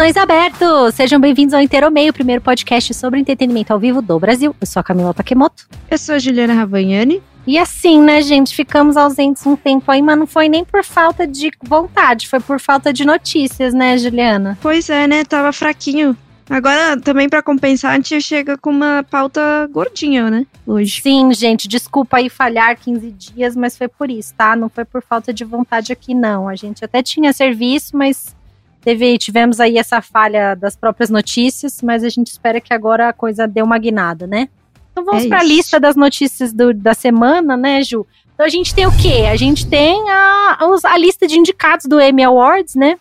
[0.00, 0.94] Botões abertos!
[0.94, 4.56] Sejam bem-vindos ao Inteiro Meio, o primeiro podcast sobre entretenimento ao vivo do Brasil.
[4.58, 5.68] Eu sou a Camila Takemoto.
[5.90, 7.22] Eu sou a Juliana Ravagnani.
[7.46, 11.26] E assim, né, gente, ficamos ausentes um tempo aí, mas não foi nem por falta
[11.26, 14.58] de vontade, foi por falta de notícias, né, Juliana?
[14.62, 16.16] Pois é, né, tava fraquinho.
[16.48, 21.02] Agora, também para compensar, a gente chega com uma pauta gordinha, né, hoje.
[21.02, 24.56] Sim, gente, desculpa aí falhar 15 dias, mas foi por isso, tá?
[24.56, 26.48] Não foi por falta de vontade aqui, não.
[26.48, 28.34] A gente até tinha serviço, mas
[28.82, 33.12] Teve, tivemos aí essa falha das próprias notícias, mas a gente espera que agora a
[33.12, 34.48] coisa dê uma guinada, né?
[34.92, 38.06] Então vamos é para a lista das notícias do, da semana, né, Ju?
[38.34, 39.26] Então a gente tem o quê?
[39.30, 42.98] A gente tem a, a lista de indicados do Emmy Awards, né?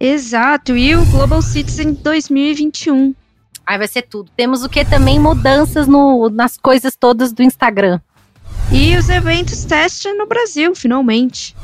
[0.00, 3.12] Exato, e o Global Citizen 2021.
[3.66, 4.30] Aí vai ser tudo.
[4.36, 5.18] Temos o que também?
[5.18, 8.00] Mudanças no, nas coisas todas do Instagram.
[8.72, 11.54] E os eventos teste no Brasil, finalmente.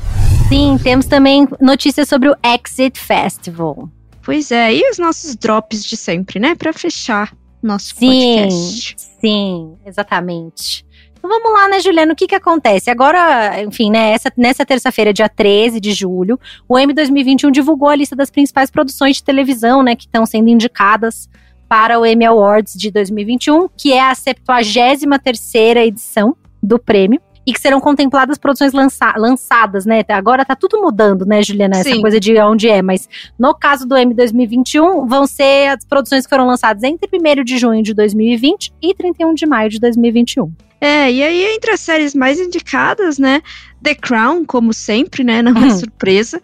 [0.48, 3.88] Sim, temos também notícias sobre o Exit Festival.
[4.22, 6.54] Pois é, e os nossos drops de sempre, né?
[6.54, 8.96] Para fechar nosso sim, podcast.
[9.20, 10.84] Sim, exatamente.
[11.16, 12.12] Então vamos lá, né, Juliana?
[12.12, 12.90] O que que acontece?
[12.90, 17.96] Agora, enfim, né, essa, nessa terça-feira, dia 13 de julho, o M 2021 divulgou a
[17.96, 21.28] lista das principais produções de televisão, né, que estão sendo indicadas
[21.66, 27.52] para o Emmy Awards de 2021, que é a 73 terceira edição do prêmio e
[27.52, 30.04] que serão contempladas produções lança lançadas, né?
[30.08, 31.76] Agora tá tudo mudando, né, Juliana?
[31.76, 32.00] Essa Sim.
[32.00, 36.30] coisa de onde é, mas no caso do M 2021, vão ser as produções que
[36.30, 40.52] foram lançadas entre 1 de junho de 2020 e 31 de maio de 2021.
[40.80, 43.42] É, e aí entre as séries mais indicadas, né?
[43.82, 45.42] The Crown, como sempre, né?
[45.42, 45.70] Não é uhum.
[45.70, 46.40] surpresa.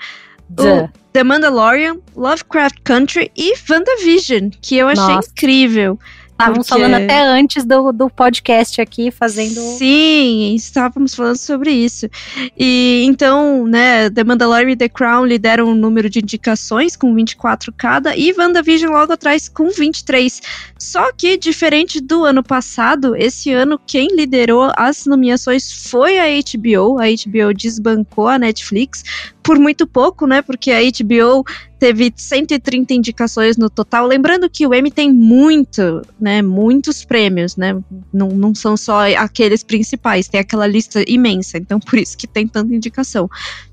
[0.58, 5.30] O The Mandalorian, Lovecraft Country e WandaVision, que eu achei Nossa.
[5.30, 5.98] incrível.
[6.40, 6.82] Estávamos Porque...
[6.82, 9.60] falando até antes do, do podcast aqui, fazendo.
[9.76, 12.08] Sim, estávamos falando sobre isso.
[12.58, 17.70] E então, né, The Mandalorian e The Crown lideram o número de indicações, com 24
[17.76, 20.40] cada, e WandaVision logo atrás com 23.
[20.78, 26.98] Só que, diferente do ano passado, esse ano quem liderou as nomeações foi a HBO.
[26.98, 29.04] A HBO desbancou a Netflix
[29.42, 30.40] por muito pouco, né?
[30.40, 31.44] Porque a HBO
[31.80, 34.06] teve 130 indicações no total.
[34.06, 36.42] Lembrando que o Emmy tem muito, né?
[36.42, 37.76] Muitos prêmios, né?
[38.12, 41.56] Não, não são só aqueles principais, tem aquela lista imensa.
[41.56, 43.28] Então, por isso que tem tanta indicação.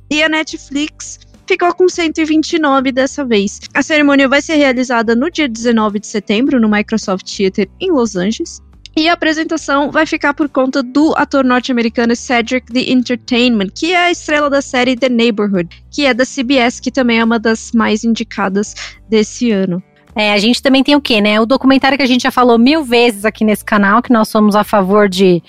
[0.09, 3.59] E a Netflix ficou com 129 dessa vez.
[3.73, 8.15] A cerimônia vai ser realizada no dia 19 de setembro no Microsoft Theater em Los
[8.15, 8.61] Angeles.
[8.97, 14.05] E a apresentação vai ficar por conta do ator norte-americano Cedric the Entertainment, que é
[14.05, 17.71] a estrela da série The Neighborhood, que é da CBS, que também é uma das
[17.73, 18.73] mais indicadas
[19.07, 19.83] desse ano.
[20.15, 21.39] É, a gente também tem o quê, né?
[21.39, 24.55] O documentário que a gente já falou mil vezes aqui nesse canal, que nós somos
[24.55, 25.43] a favor de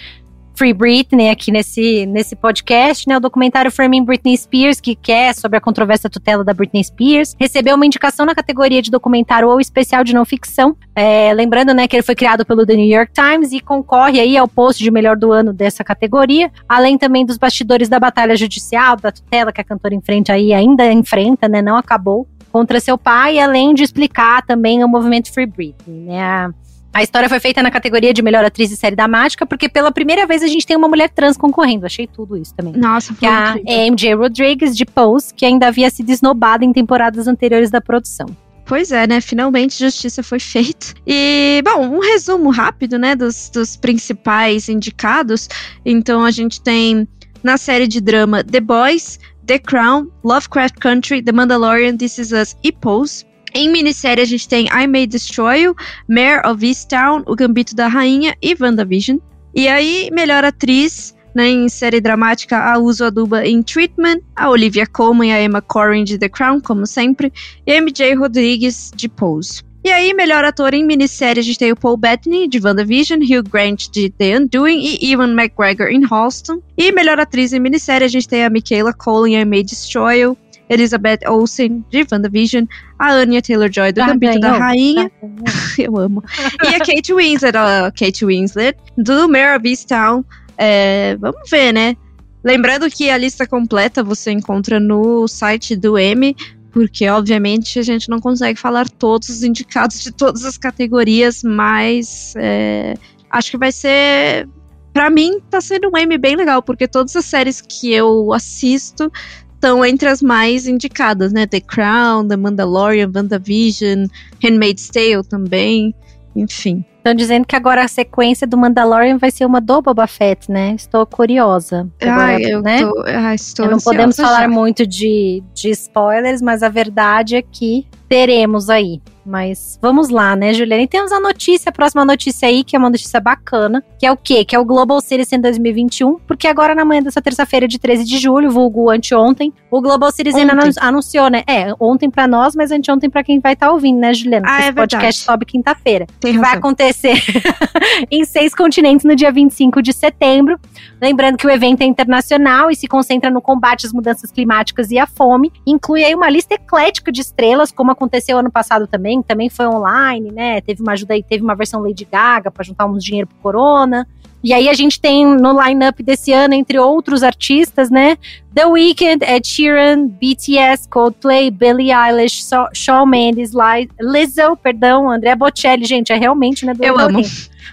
[0.59, 3.17] Free Britney aqui nesse, nesse podcast, né?
[3.17, 7.77] O documentário Framing Britney Spears, que quer sobre a controvérsia tutela da Britney Spears, recebeu
[7.77, 10.77] uma indicação na categoria de documentário ou especial de não ficção.
[10.97, 14.37] É, lembrando, né, que ele foi criado pelo The New York Times e concorre aí
[14.37, 18.97] ao posto de melhor do ano dessa categoria, além também dos bastidores da batalha judicial,
[18.97, 21.63] da tutela que a cantora enfrenta aí, ainda enfrenta, né?
[21.63, 26.21] Não acabou contra seu pai, além de explicar também o movimento Free Britney, né?
[26.21, 26.51] A,
[26.93, 30.27] a história foi feita na categoria de melhor atriz de série dramática, porque pela primeira
[30.27, 31.87] vez a gente tem uma mulher trans concorrendo.
[31.87, 32.73] Achei tudo isso também.
[32.75, 36.73] Nossa, foi Que é a MJ Rodrigues, de Pose, que ainda havia sido esnobada em
[36.73, 38.27] temporadas anteriores da produção.
[38.65, 39.21] Pois é, né?
[39.21, 40.95] Finalmente justiça foi feita.
[41.07, 45.49] E, bom, um resumo rápido, né, dos, dos principais indicados.
[45.85, 47.09] Então a gente tem
[47.43, 52.57] na série de drama The Boys, The Crown, Lovecraft Country, The Mandalorian, This Is Us
[52.63, 53.28] e Pose.
[53.55, 55.77] Em minissérie, a gente tem I May Destroy You,
[56.09, 59.19] Mare of Easttown, O Gambito da Rainha e WandaVision.
[59.55, 64.87] E aí, melhor atriz, né, em série dramática, a Uso Aduba em Treatment, a Olivia
[64.87, 67.33] Colman e a Emma Corrin de The Crown, como sempre,
[67.67, 69.63] e a MJ Rodrigues de Pose.
[69.85, 73.49] E aí, melhor ator em minissérie, a gente tem o Paul Bettany, de WandaVision, Hugh
[73.49, 76.61] Grant, de The Undoing, e Ewan McGregor em Halston.
[76.77, 80.21] E melhor atriz em minissérie, a gente tem a Michaela Cole em I May Destroy
[80.21, 80.37] You,
[80.69, 82.67] Elizabeth Olsen, de WandaVision,
[82.99, 85.11] a Anya Taylor-Joy, do ah, Gambito da Rainha,
[85.79, 86.23] eu amo,
[86.65, 90.25] e a Kate Winslet, a Kate Winslet, do Mare of Easttown,
[90.57, 91.97] é, vamos ver, né?
[92.43, 96.37] Lembrando que a lista completa você encontra no site do M,
[96.73, 102.35] porque obviamente a gente não consegue falar todos os indicados de todas as categorias, mas
[102.37, 102.95] é,
[103.31, 104.49] acho que vai ser.
[104.93, 109.13] Para mim, tá sendo um M bem legal, porque todas as séries que eu assisto
[109.59, 111.47] estão entre as mais indicadas, né?
[111.47, 114.07] The Crown, The Mandalorian, WandaVision,
[114.43, 115.95] Handmaid's Tale também.
[116.37, 116.85] enfim.
[116.99, 120.75] Estão dizendo que agora a sequência do Mandalorian vai ser uma do Boba Fett, né?
[120.77, 121.89] Estou curiosa.
[122.03, 122.81] Agora, Ai, eu, né?
[122.83, 124.49] tô, ai, estou não podemos falar já.
[124.49, 129.01] muito de, de spoilers, mas a verdade é que teremos aí.
[129.29, 130.83] Mas vamos lá, né, Juliana?
[130.83, 134.11] E temos a notícia, a próxima notícia aí, que é uma notícia bacana, que é
[134.11, 134.43] o quê?
[134.45, 138.19] Que é o Global Citizen 2021, porque agora na manhã dessa terça-feira de 13 de
[138.19, 140.53] julho, vulgo anteontem, o Global Citizen Ontem.
[140.59, 141.43] anun- anunciou, né?
[141.47, 144.47] É, ontem pra nós, mas anteontem pra quem vai estar ouvindo, né, Juliana?
[144.49, 145.17] Ah, é Esse podcast verdade.
[145.19, 146.07] sobe quinta-feira
[146.41, 147.15] vai acontecer
[148.11, 150.59] em seis continentes no dia 25 de setembro.
[151.01, 154.99] Lembrando que o evento é internacional e se concentra no combate às mudanças climáticas e
[154.99, 155.53] à fome.
[155.67, 159.23] Inclui aí uma lista eclética de estrelas, como aconteceu ano passado também.
[159.23, 160.61] Também foi online, né?
[160.61, 164.07] Teve uma ajuda aí, teve uma versão Lady Gaga para juntar uns dinheiro pro Corona.
[164.43, 168.17] E aí a gente tem no line-up desse ano, entre outros artistas, né?
[168.55, 175.35] The Weeknd, Ed Sheeran, BTS, Coldplay, Billie Eilish, So- Shawn Mendes, Li- Lizzo, perdão, André
[175.35, 176.73] Bocelli, gente, é realmente, né?
[176.75, 177.21] do Eu amo.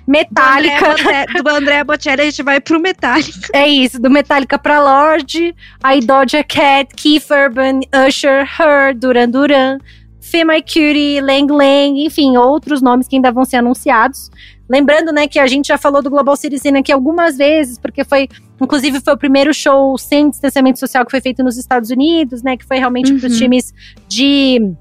[0.08, 3.50] Metallica, Do André, do André Bocelli a gente vai pro Metallica.
[3.54, 9.78] é isso, do Metallica pra Lorde, aí Doja Cat, Keith Urban, Usher, Her, Duran Duran,
[10.20, 14.30] Fema Cutie, Lang Lang, enfim, outros nomes que ainda vão ser anunciados.
[14.68, 18.28] Lembrando, né, que a gente já falou do Global Citizen aqui algumas vezes, porque foi,
[18.60, 22.58] inclusive, foi o primeiro show sem distanciamento social que foi feito nos Estados Unidos, né,
[22.58, 23.40] que foi realmente para os Uhum.
[23.40, 23.74] times
[24.08, 24.74] de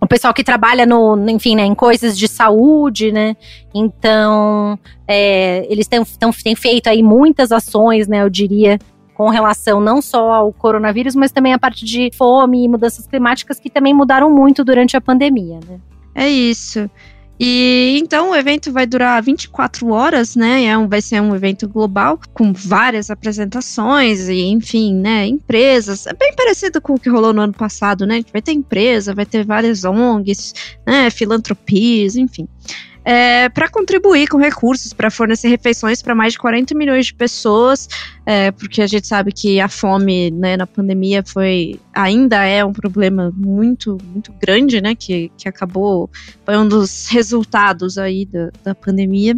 [0.00, 3.36] o pessoal que trabalha no- enfim, né, em coisas de saúde, né?
[3.74, 8.22] Então, é, eles têm, tão- têm feito aí muitas ações, né?
[8.22, 8.78] Eu diria,
[9.14, 13.58] com relação não só ao coronavírus, mas também a parte de fome e mudanças climáticas
[13.58, 15.78] que também mudaram muito durante a pandemia, né?
[16.14, 16.88] É isso.
[17.40, 20.64] E então o evento vai durar 24 horas, né?
[20.64, 25.26] É um, vai ser um evento global com várias apresentações e, enfim, né?
[25.26, 26.06] Empresas.
[26.06, 28.24] É bem parecido com o que rolou no ano passado, né?
[28.32, 30.54] Vai ter empresa, vai ter várias ONGs,
[30.86, 31.10] né?
[31.10, 32.48] Filantropias, enfim.
[33.10, 37.88] É, para contribuir com recursos para fornecer refeições para mais de 40 milhões de pessoas,
[38.26, 42.72] é, porque a gente sabe que a fome né, na pandemia foi ainda é um
[42.74, 44.94] problema muito muito grande, né?
[44.94, 46.10] Que, que acabou
[46.44, 49.34] foi um dos resultados aí da, da pandemia.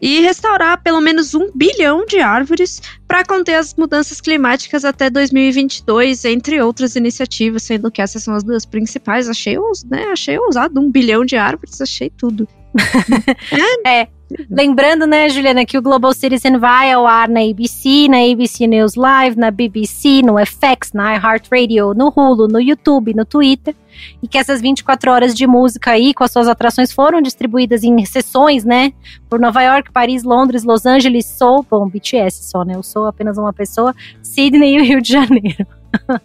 [0.00, 6.24] E restaurar pelo menos um bilhão de árvores para conter as mudanças climáticas até 2022,
[6.24, 9.28] entre outras iniciativas, sendo que essas são as duas principais.
[9.28, 9.56] Achei,
[9.88, 12.48] né, achei ousado, um bilhão de árvores, achei tudo.
[14.50, 18.94] Lembrando, né, Juliana, que o Global Citizen vai ao ar na ABC, na ABC News
[18.94, 23.74] Live, na BBC, no FX, na iHeartRadio, no Hulu, no YouTube, no Twitter.
[24.22, 28.04] E que essas 24 horas de música aí, com as suas atrações, foram distribuídas em
[28.06, 28.92] sessões, né?
[29.28, 32.74] Por Nova York, Paris, Londres, Los Angeles, Seoul, bom, BTS só, né?
[32.74, 35.66] Eu sou apenas uma pessoa, Sydney e o Rio de Janeiro.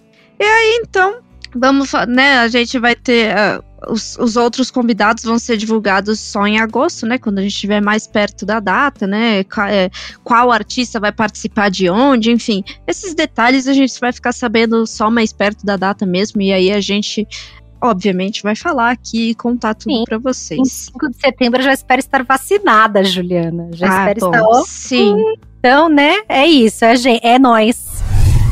[0.80, 1.18] Então,
[1.56, 2.38] vamos, né?
[2.40, 3.36] A gente vai ter.
[3.36, 7.18] ah, os, os outros convidados vão ser divulgados só em agosto, né?
[7.18, 9.44] Quando a gente estiver mais perto da data, né?
[9.44, 9.90] Ca- é,
[10.24, 12.64] Qual artista vai participar de onde, enfim.
[12.88, 16.42] Esses detalhes a gente vai ficar sabendo só mais perto da data mesmo.
[16.42, 17.28] E aí a gente,
[17.82, 20.04] obviamente, vai falar aqui e contar tudo Sim.
[20.06, 20.72] pra Em vocês.
[20.94, 23.70] 5 de setembro eu já espero estar vacinada, Juliana.
[23.74, 24.32] Já Ah, espero bom,
[24.62, 25.16] estar sim.
[25.60, 26.22] Então, né?
[26.28, 28.02] É isso, é, é nós.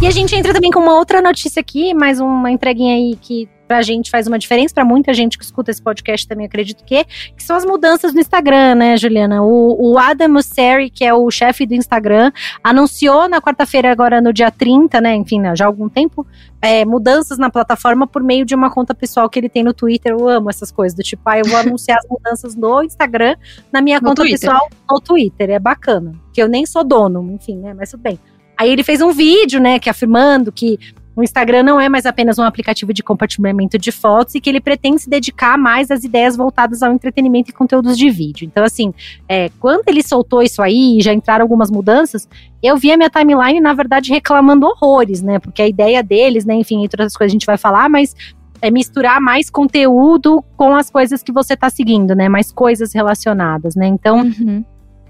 [0.02, 3.48] E a gente entra também com uma outra notícia aqui, mais uma entreguinha aí que
[3.68, 7.04] pra gente faz uma diferença, pra muita gente que escuta esse podcast também acredito que,
[7.04, 9.44] que são as mudanças no Instagram, né, Juliana?
[9.44, 12.32] O, o Adam Mosseri, que é o chefe do Instagram,
[12.64, 16.26] anunciou na quarta-feira, agora no dia 30, né, enfim, né, já há algum tempo,
[16.62, 20.14] é, mudanças na plataforma por meio de uma conta pessoal que ele tem no Twitter.
[20.14, 23.36] Eu amo essas coisas, do tipo, ah, eu vou anunciar as mudanças no Instagram,
[23.72, 24.40] na minha No conta Twitter.
[24.40, 25.50] pessoal no Twitter.
[25.52, 26.14] É bacana.
[26.34, 27.74] Que eu nem sou dono, enfim, né?
[27.74, 28.20] Mas tudo bem.
[28.58, 30.80] Aí ele fez um vídeo, né, que afirmando que
[31.16, 34.60] o Instagram não é mais apenas um aplicativo de compartilhamento de fotos e que ele
[34.60, 38.46] pretende se dedicar mais às ideias voltadas ao entretenimento e conteúdos de vídeo.
[38.46, 38.94] Então, assim,
[39.28, 42.28] é, quando ele soltou isso aí e já entraram algumas mudanças,
[42.62, 45.40] eu vi a minha timeline, na verdade, reclamando horrores, né?
[45.40, 48.16] Porque a ideia deles, né, enfim, entre outras coisas a gente vai falar, mas
[48.62, 52.28] é misturar mais conteúdo com as coisas que você tá seguindo, né?
[52.28, 53.88] Mais coisas relacionadas, né?
[53.88, 54.66] Então, Uhum.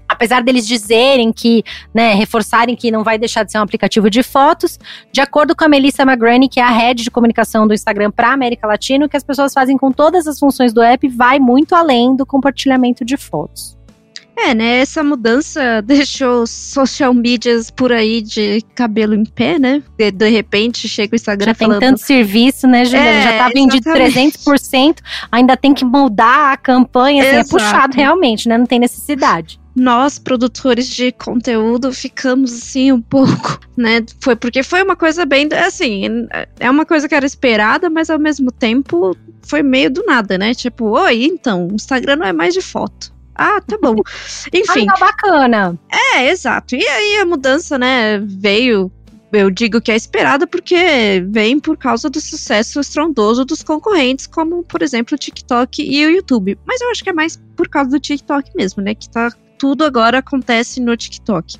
[0.08, 1.62] Apesar deles dizerem que,
[1.94, 4.78] né, reforçarem que não vai deixar de ser um aplicativo de fotos,
[5.12, 8.32] de acordo com a Melissa McGrane, que é a head de comunicação do Instagram para
[8.32, 11.74] América Latina, o que as pessoas fazem com todas as funções do app vai muito
[11.74, 13.75] além do compartilhamento de fotos.
[14.38, 14.80] É, né?
[14.80, 19.82] Essa mudança deixou social medias por aí de cabelo em pé, né?
[19.96, 21.80] De, de repente chega o Instagram Já tem falando.
[21.80, 23.08] tanto serviço, né, Juliana?
[23.08, 24.38] É, Já tá vendido exatamente.
[24.38, 24.98] 300%,
[25.32, 28.58] ainda tem que mudar a campanha, assim, é puxado realmente, né?
[28.58, 29.58] Não tem necessidade.
[29.74, 34.04] nós, produtores de conteúdo, ficamos assim um pouco, né?
[34.20, 35.48] Foi porque foi uma coisa bem.
[35.66, 36.26] Assim,
[36.60, 40.52] é uma coisa que era esperada, mas ao mesmo tempo foi meio do nada, né?
[40.54, 43.15] Tipo, oi, então, o Instagram não é mais de foto.
[43.36, 43.96] Ah, tá bom.
[44.52, 44.86] Enfim.
[44.88, 45.78] Ah, tá bacana.
[45.90, 46.74] É, exato.
[46.74, 48.90] E aí a mudança, né, veio
[49.32, 54.62] eu digo que é esperada porque vem por causa do sucesso estrondoso dos concorrentes, como,
[54.62, 56.58] por exemplo, o TikTok e o YouTube.
[56.64, 58.94] Mas eu acho que é mais por causa do TikTok mesmo, né?
[58.94, 61.58] Que tá tudo agora acontece no TikTok.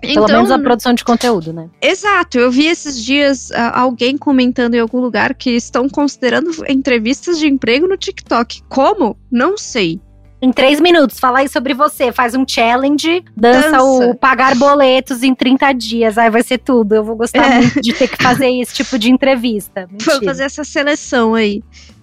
[0.00, 1.68] Pelo então, menos a produção de conteúdo, né?
[1.80, 2.38] Exato.
[2.38, 7.46] Eu vi esses dias uh, alguém comentando em algum lugar que estão considerando entrevistas de
[7.46, 8.62] emprego no TikTok.
[8.68, 9.16] Como?
[9.30, 10.00] Não sei.
[10.42, 12.12] Em três minutos, fala aí sobre você.
[12.12, 13.82] Faz um challenge, dança, dança.
[13.82, 16.16] o pagar boletos em 30 dias.
[16.16, 16.94] Aí vai ser tudo.
[16.94, 17.58] Eu vou gostar é.
[17.58, 19.86] muito de ter que fazer esse tipo de entrevista.
[19.92, 20.16] Mentira.
[20.16, 21.62] Vou fazer essa seleção aí.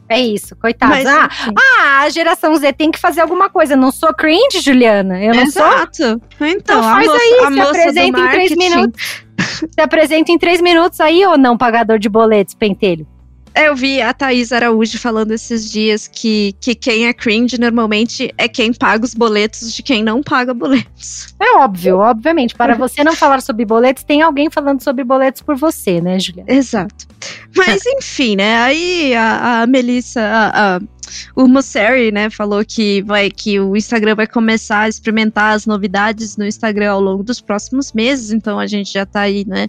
[0.09, 0.93] É isso, coitado.
[1.05, 3.75] ah, ah, a geração Z tem que fazer alguma coisa.
[3.75, 5.21] Não sou cringe, Juliana.
[5.21, 5.97] Eu não Exato.
[5.97, 6.21] sou.
[6.35, 9.25] Então, então faz moça, aí, se apresenta em três minutos.
[9.75, 13.05] se apresenta em três minutos aí ou não, pagador de boletos, pentelho?
[13.57, 18.31] É, eu vi a Thaís Araújo falando esses dias que, que quem é cringe normalmente
[18.37, 21.33] é quem paga os boletos de quem não paga boletos.
[21.39, 22.53] É óbvio, obviamente.
[22.53, 26.51] Para você não falar sobre boletos, tem alguém falando sobre boletos por você, né, Juliana?
[26.51, 27.07] Exato.
[27.55, 28.57] Mas enfim, né?
[28.57, 30.79] Aí a, a Melissa, a, a,
[31.35, 36.37] o Mosseri, né, falou que vai que o Instagram vai começar a experimentar as novidades
[36.37, 38.31] no Instagram ao longo dos próximos meses.
[38.31, 39.67] Então a gente já tá aí, né?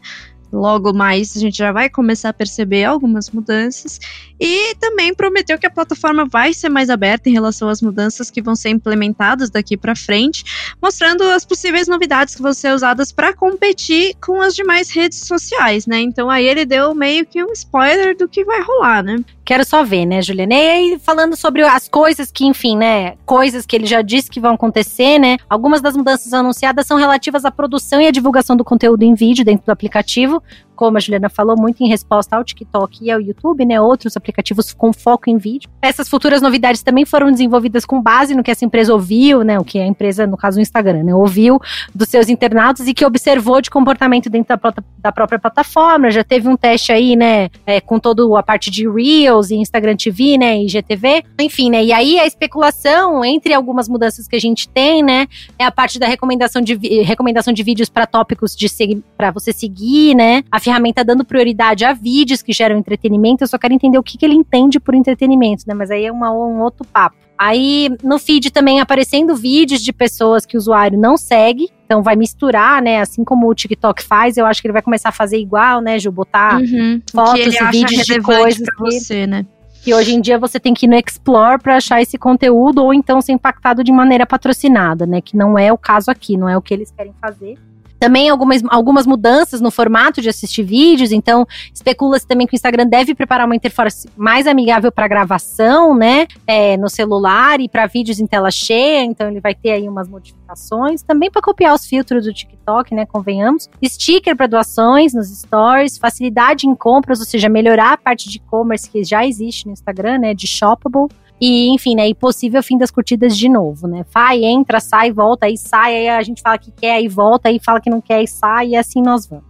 [0.52, 4.00] Logo mais a gente já vai começar a perceber algumas mudanças
[4.40, 8.40] e também prometeu que a plataforma vai ser mais aberta em relação às mudanças que
[8.40, 13.34] vão ser implementadas daqui para frente, mostrando as possíveis novidades que vão ser usadas para
[13.34, 16.00] competir com as demais redes sociais, né?
[16.00, 19.18] Então aí ele deu meio que um spoiler do que vai rolar, né?
[19.48, 20.52] Quero só ver, né, Juliana?
[20.52, 24.38] E aí, falando sobre as coisas que, enfim, né, coisas que ele já disse que
[24.38, 25.38] vão acontecer, né?
[25.48, 29.46] Algumas das mudanças anunciadas são relativas à produção e à divulgação do conteúdo em vídeo
[29.46, 30.37] dentro do aplicativo,
[30.78, 33.80] como a Juliana falou, muito em resposta ao TikTok e ao YouTube, né?
[33.80, 35.68] Outros aplicativos com foco em vídeo.
[35.82, 39.58] Essas futuras novidades também foram desenvolvidas com base no que essa empresa ouviu, né?
[39.58, 41.12] O que a empresa, no caso o Instagram, né?
[41.12, 41.60] Ouviu
[41.92, 46.12] dos seus internautas e que observou de comportamento dentro da, da própria plataforma.
[46.12, 47.50] Já teve um teste aí, né?
[47.66, 50.62] É, com toda a parte de Reels e Instagram TV, né?
[50.62, 51.24] E GTV.
[51.40, 51.84] Enfim, né?
[51.84, 55.26] E aí a especulação entre algumas mudanças que a gente tem, né?
[55.58, 58.68] É a parte da recomendação de, recomendação de vídeos para tópicos de
[59.16, 60.44] para você seguir, né?
[60.68, 64.24] Ferramenta dando prioridade a vídeos que geram entretenimento, eu só quero entender o que, que
[64.24, 65.74] ele entende por entretenimento, né?
[65.74, 67.16] Mas aí é uma, um outro papo.
[67.38, 72.16] Aí no feed também aparecendo vídeos de pessoas que o usuário não segue, então vai
[72.16, 73.00] misturar, né?
[73.00, 75.98] Assim como o TikTok faz, eu acho que ele vai começar a fazer igual, né,
[75.98, 76.10] Ju?
[76.10, 79.46] Botar uhum, fotos e vídeos de coisas pra que, você, né?
[79.82, 82.92] que hoje em dia você tem que ir no Explore para achar esse conteúdo ou
[82.92, 85.20] então ser impactado de maneira patrocinada, né?
[85.20, 87.56] Que não é o caso aqui, não é o que eles querem fazer.
[87.98, 92.86] Também algumas, algumas mudanças no formato de assistir vídeos, então especula-se também que o Instagram
[92.86, 98.20] deve preparar uma interface mais amigável para gravação, né, é, no celular e para vídeos
[98.20, 102.24] em tela cheia, então ele vai ter aí umas modificações, também para copiar os filtros
[102.24, 107.92] do TikTok, né, convenhamos, sticker para doações nos stories, facilidade em compras, ou seja, melhorar
[107.94, 111.08] a parte de e-commerce que já existe no Instagram, né, de shoppable,
[111.40, 114.04] e, enfim, né, e possível fim das curtidas de novo, né?
[114.12, 117.60] Vai, entra, sai, volta, aí sai, aí a gente fala que quer, aí volta, aí
[117.64, 119.48] fala que não quer, e sai, e assim nós vamos.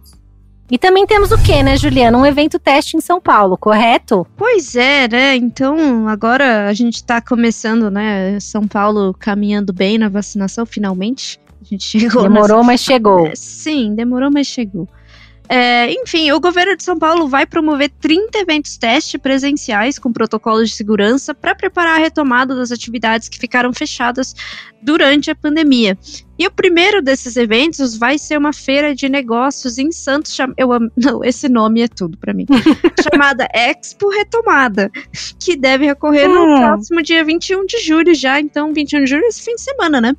[0.71, 2.15] E também temos o que, né, Juliana?
[2.15, 4.25] Um evento teste em São Paulo, correto?
[4.37, 5.35] Pois é, né?
[5.35, 8.39] Então, agora a gente tá começando, né?
[8.39, 11.39] São Paulo caminhando bem na vacinação, finalmente.
[11.59, 12.21] A gente chegou.
[12.21, 12.67] Demorou, nessa...
[12.67, 13.31] mas chegou.
[13.33, 14.87] Sim, demorou, mas chegou.
[15.51, 20.69] É, enfim, o governo de São Paulo vai promover 30 eventos teste presenciais com protocolos
[20.69, 24.35] de segurança para preparar a retomada das atividades que ficaram fechadas
[24.79, 25.97] durante a pandemia.
[26.37, 30.37] E o primeiro desses eventos vai ser uma feira de negócios em Santos.
[30.55, 32.45] Eu amo, não, esse nome é tudo para mim.
[33.11, 34.91] chamada Expo Retomada,
[35.39, 36.57] que deve ocorrer no hum.
[36.59, 38.39] próximo dia 21 de julho já.
[38.39, 40.15] Então, 21 de julho é esse fim de semana, né?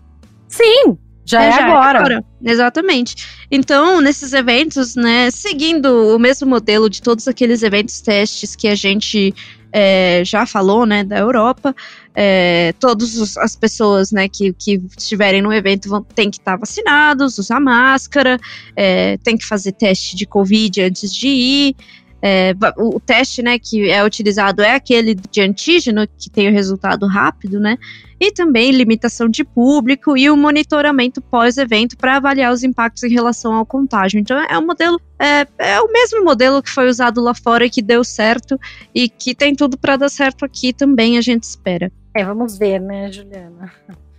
[0.49, 0.99] Sim,
[1.31, 1.99] já é, é já agora.
[1.99, 2.25] É agora.
[2.45, 3.17] Exatamente.
[3.51, 8.75] Então, nesses eventos, né, seguindo o mesmo modelo de todos aqueles eventos testes que a
[8.75, 9.35] gente
[9.73, 11.75] é, já falou, né, da Europa,
[12.15, 17.39] é, todas as pessoas, né, que, que estiverem no evento vão, tem que estar vacinados,
[17.39, 18.39] usar máscara,
[18.75, 21.77] é, tem que fazer teste de Covid antes de ir,
[22.23, 27.07] é, o teste, né, que é utilizado é aquele de antígeno, que tem o resultado
[27.07, 27.79] rápido, né,
[28.21, 33.55] e também limitação de público e o monitoramento pós-evento para avaliar os impactos em relação
[33.55, 34.21] ao contágio.
[34.21, 37.71] Então, é um modelo, é, é o mesmo modelo que foi usado lá fora e
[37.71, 38.61] que deu certo
[38.95, 41.91] e que tem tudo para dar certo aqui também, a gente espera.
[42.15, 43.73] É, vamos ver, né, Juliana?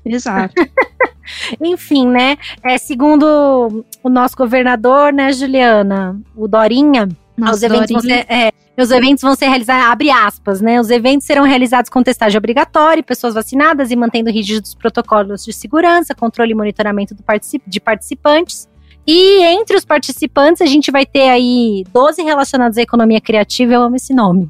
[0.04, 0.56] Exato.
[1.62, 2.38] Enfim, né?
[2.64, 8.52] É, segundo o nosso governador, né, Juliana, o Dorinha, nossa, os eventos vão ser, é,
[8.78, 10.80] Os eventos vão ser realizados, abre aspas, né?
[10.80, 16.14] Os eventos serão realizados com testagem obrigatória, pessoas vacinadas e mantendo rígidos protocolos de segurança,
[16.16, 18.68] controle e monitoramento particip de participantes.
[19.06, 23.82] E entre os participantes, a gente vai ter aí 12 relacionados à economia criativa, eu
[23.82, 24.50] amo esse nome.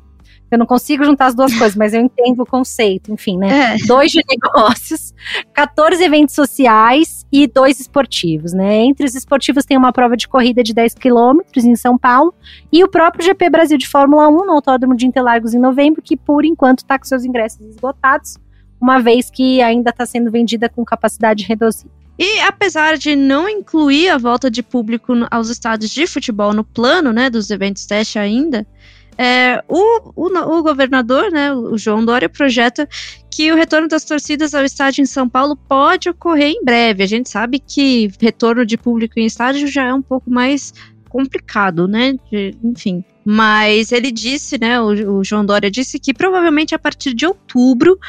[0.49, 3.75] Eu não consigo juntar as duas coisas, mas eu entendo o conceito, enfim, né?
[3.75, 3.77] É.
[3.85, 5.13] Dois de negócios,
[5.53, 8.83] 14 eventos sociais e dois esportivos, né?
[8.83, 12.33] Entre os esportivos tem uma prova de corrida de 10 quilômetros em São Paulo
[12.71, 16.17] e o próprio GP Brasil de Fórmula 1 no Autódromo de Interlagos em novembro, que
[16.17, 18.37] por enquanto está com seus ingressos esgotados,
[18.79, 21.91] uma vez que ainda está sendo vendida com capacidade reduzida.
[22.19, 27.11] E apesar de não incluir a volta de público aos estádios de futebol no plano,
[27.13, 28.67] né, dos eventos teste ainda,
[29.17, 32.87] é, o, o, o, governador, né, o João Dória, projeta
[33.29, 37.03] que o retorno das torcidas ao estádio em São Paulo pode ocorrer em breve.
[37.03, 40.73] A gente sabe que retorno de público em estádio já é um pouco mais
[41.09, 42.13] complicado, né?
[42.31, 43.03] De, enfim.
[43.23, 44.81] Mas ele disse, né?
[44.81, 47.99] O, o João Dória disse que provavelmente a partir de outubro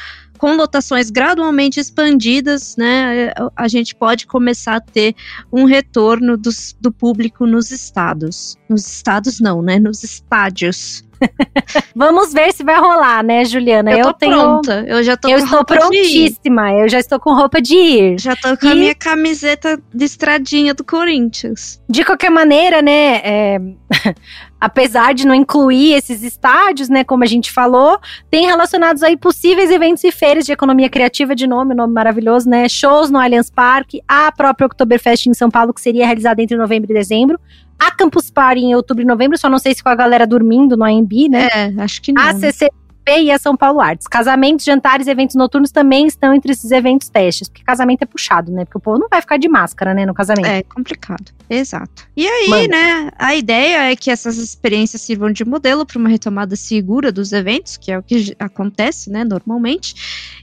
[0.42, 5.14] com lotações gradualmente expandidas, né, a gente pode começar a ter
[5.52, 8.56] um retorno dos, do público nos estados.
[8.68, 9.78] Nos estados não, né?
[9.78, 11.04] Nos estádios.
[11.94, 13.92] Vamos ver se vai rolar, né, Juliana?
[13.92, 14.38] Eu, tô tenho...
[14.38, 14.84] pronta.
[14.86, 16.72] Eu já tô eu estou prontíssima.
[16.72, 18.20] Eu já estou com roupa de ir.
[18.20, 18.72] Já tô com e...
[18.72, 21.80] a minha camiseta de estradinha do Corinthians.
[21.88, 23.20] De qualquer maneira, né?
[23.24, 23.60] É...
[24.62, 27.98] apesar de não incluir esses estádios, né, como a gente falou,
[28.30, 32.68] tem relacionados aí possíveis eventos e feiras de economia criativa de nome, nome maravilhoso, né,
[32.68, 36.92] shows no Allianz Parque, a própria Oktoberfest em São Paulo, que seria realizada entre novembro
[36.92, 37.40] e dezembro,
[37.86, 40.76] a Campus Party em outubro e novembro, só não sei se com a galera dormindo
[40.76, 41.48] no AMB, né?
[41.52, 42.22] É, acho que não.
[42.22, 42.70] A CC
[43.06, 44.06] e a São Paulo Artes.
[44.06, 48.64] Casamentos, jantares, eventos noturnos também estão entre esses eventos testes, porque casamento é puxado, né?
[48.64, 50.46] Porque o povo não vai ficar de máscara, né, no casamento.
[50.46, 51.32] É complicado.
[51.50, 52.08] Exato.
[52.16, 52.68] E aí, Mano.
[52.68, 57.32] né, a ideia é que essas experiências sirvam de modelo para uma retomada segura dos
[57.32, 59.94] eventos, que é o que acontece, né, normalmente.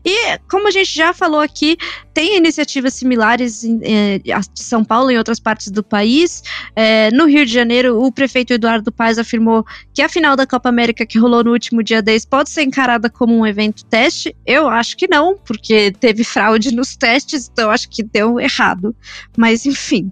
[0.06, 1.78] E como a gente já falou aqui,
[2.13, 6.44] tem iniciativas similares em, eh, de São Paulo e em outras partes do país.
[6.75, 10.69] É, no Rio de Janeiro, o prefeito Eduardo Paes afirmou que a final da Copa
[10.69, 14.35] América que rolou no último dia 10 pode pode ser encarada como um evento teste?
[14.45, 18.95] Eu acho que não, porque teve fraude nos testes, então eu acho que deu errado.
[19.38, 20.12] Mas, enfim.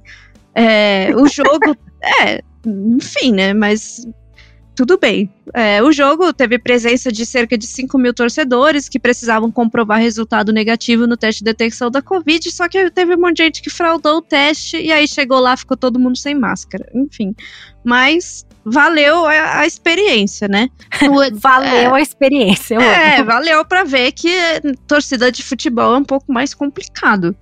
[0.53, 1.75] É, o jogo.
[2.21, 3.53] é, enfim, né?
[3.53, 4.07] Mas
[4.75, 5.29] tudo bem.
[5.55, 10.53] É, o jogo teve presença de cerca de 5 mil torcedores que precisavam comprovar resultado
[10.53, 13.71] negativo no teste de detecção da Covid, só que teve um monte de gente que
[13.71, 16.87] fraudou o teste e aí chegou lá, ficou todo mundo sem máscara.
[16.93, 17.33] Enfim.
[17.83, 20.69] Mas valeu a, a experiência, né?
[21.33, 22.75] valeu é, a experiência.
[22.75, 24.29] É, valeu para ver que
[24.87, 27.35] torcida de futebol é um pouco mais complicado.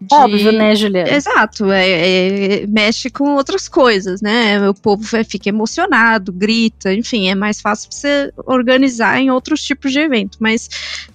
[0.00, 0.14] De...
[0.14, 1.10] Óbvio, né, Juliana?
[1.10, 4.68] Exato, é, é, mexe com outras coisas, né?
[4.68, 10.00] O povo fica emocionado, grita, enfim, é mais fácil você organizar em outros tipos de
[10.00, 10.68] evento, mas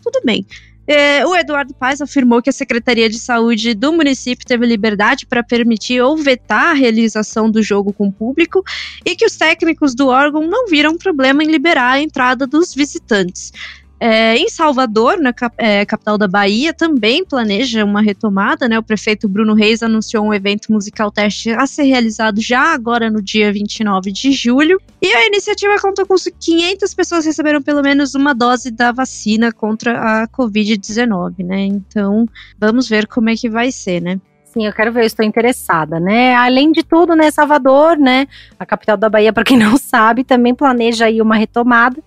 [0.04, 0.46] tudo bem.
[0.88, 5.44] É, o Eduardo Paes afirmou que a Secretaria de Saúde do município teve liberdade para
[5.44, 8.64] permitir ou vetar a realização do jogo com o público
[9.04, 13.52] e que os técnicos do órgão não viram problema em liberar a entrada dos visitantes.
[14.00, 18.78] É, em Salvador, na cap é, capital da Bahia, também planeja uma retomada, né?
[18.78, 23.22] O prefeito Bruno Reis anunciou um evento musical teste a ser realizado já agora no
[23.22, 24.82] dia 29 de julho.
[25.02, 30.24] E a iniciativa contou com 500 pessoas receberam pelo menos uma dose da vacina contra
[30.24, 31.66] a Covid-19, né?
[31.66, 32.26] Então,
[32.60, 34.20] vamos ver como é que vai ser, né?
[34.44, 36.34] Sim, eu quero ver, eu estou interessada, né?
[36.36, 38.26] Além de tudo, né, Salvador, né,
[38.58, 42.02] a capital da Bahia, para quem não sabe, também planeja aí uma retomada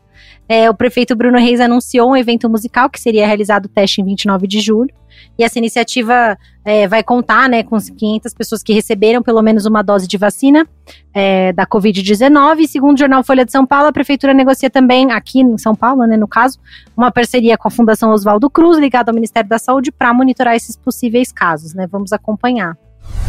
[0.48, 4.04] é, o prefeito Bruno Reis anunciou um evento musical que seria realizado o teste em
[4.04, 4.92] 29 de julho.
[5.38, 9.82] E essa iniciativa é, vai contar né, com 500 pessoas que receberam pelo menos uma
[9.82, 10.66] dose de vacina
[11.12, 12.66] é, da Covid-19.
[12.66, 16.06] Segundo o jornal Folha de São Paulo, a prefeitura negocia também, aqui em São Paulo,
[16.06, 16.58] né, no caso,
[16.96, 20.76] uma parceria com a Fundação Oswaldo Cruz, ligada ao Ministério da Saúde, para monitorar esses
[20.76, 21.74] possíveis casos.
[21.74, 21.86] Né?
[21.86, 22.76] Vamos acompanhar.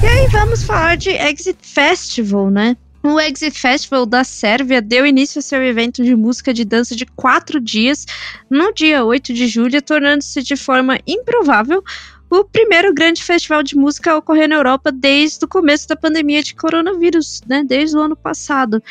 [0.02, 2.76] E aí vamos falar de Exit Festival, né?
[3.02, 7.06] O Exit Festival da Sérvia deu início ao seu evento de música de dança de
[7.06, 8.06] quatro dias
[8.50, 11.82] no dia 8 de julho, tornando-se de forma improvável
[12.30, 16.44] o primeiro grande festival de música a ocorrer na Europa desde o começo da pandemia
[16.44, 17.64] de coronavírus, né?
[17.66, 18.84] Desde o ano passado.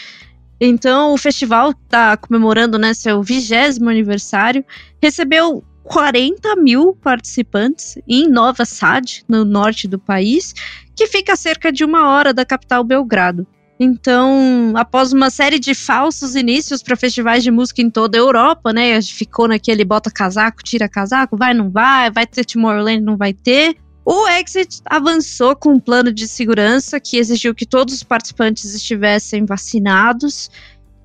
[0.58, 4.64] Então, o festival está comemorando né, seu vigésimo aniversário,
[5.00, 10.54] recebeu 40 mil participantes em Nova Sad, no norte do país,
[10.96, 13.46] que fica a cerca de uma hora da capital Belgrado.
[13.80, 18.72] Então, após uma série de falsos inícios para festivais de música em toda a Europa,
[18.72, 18.94] né?
[18.94, 23.16] A gente ficou naquele bota casaco, tira casaco, vai, não vai, vai ter Tomorrowland, não
[23.16, 23.76] vai ter.
[24.04, 29.44] O Exit avançou com um plano de segurança que exigiu que todos os participantes estivessem
[29.44, 30.50] vacinados